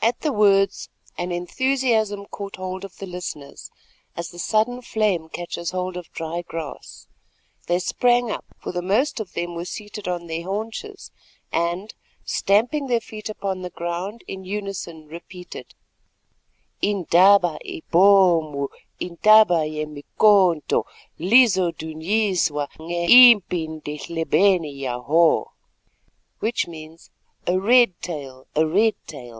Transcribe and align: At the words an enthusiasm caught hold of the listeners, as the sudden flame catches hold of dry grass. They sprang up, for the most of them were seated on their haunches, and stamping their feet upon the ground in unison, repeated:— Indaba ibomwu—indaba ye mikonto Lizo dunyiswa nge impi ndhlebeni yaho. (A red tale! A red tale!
At 0.00 0.18
the 0.20 0.32
words 0.32 0.88
an 1.18 1.32
enthusiasm 1.32 2.24
caught 2.30 2.56
hold 2.56 2.82
of 2.82 2.96
the 2.96 3.04
listeners, 3.04 3.70
as 4.16 4.30
the 4.30 4.38
sudden 4.38 4.80
flame 4.80 5.28
catches 5.28 5.72
hold 5.72 5.98
of 5.98 6.10
dry 6.12 6.40
grass. 6.40 7.08
They 7.66 7.78
sprang 7.80 8.30
up, 8.30 8.46
for 8.58 8.72
the 8.72 8.80
most 8.80 9.20
of 9.20 9.34
them 9.34 9.54
were 9.54 9.66
seated 9.66 10.08
on 10.08 10.28
their 10.28 10.44
haunches, 10.44 11.10
and 11.52 11.92
stamping 12.24 12.86
their 12.86 13.02
feet 13.02 13.28
upon 13.28 13.60
the 13.60 13.68
ground 13.68 14.24
in 14.26 14.44
unison, 14.46 15.08
repeated:— 15.08 15.74
Indaba 16.80 17.58
ibomwu—indaba 17.62 19.66
ye 19.66 19.84
mikonto 19.84 20.86
Lizo 21.20 21.70
dunyiswa 21.76 22.68
nge 22.80 23.08
impi 23.10 23.68
ndhlebeni 23.68 24.74
yaho. 24.78 25.50
(A 27.46 27.60
red 27.60 27.92
tale! 28.00 28.46
A 28.54 28.66
red 28.66 28.94
tale! 29.06 29.34